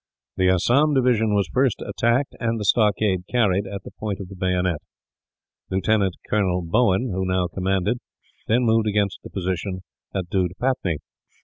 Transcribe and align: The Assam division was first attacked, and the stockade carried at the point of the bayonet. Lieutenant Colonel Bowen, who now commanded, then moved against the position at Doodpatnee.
The 0.35 0.49
Assam 0.49 0.95
division 0.95 1.35
was 1.35 1.47
first 1.53 1.79
attacked, 1.85 2.33
and 2.39 2.59
the 2.59 2.65
stockade 2.65 3.25
carried 3.29 3.67
at 3.67 3.83
the 3.83 3.91
point 3.99 4.19
of 4.19 4.29
the 4.29 4.35
bayonet. 4.35 4.81
Lieutenant 5.69 6.15
Colonel 6.27 6.63
Bowen, 6.63 7.11
who 7.11 7.23
now 7.23 7.45
commanded, 7.45 7.99
then 8.47 8.63
moved 8.63 8.87
against 8.87 9.19
the 9.21 9.29
position 9.29 9.81
at 10.15 10.27
Doodpatnee. 10.31 10.97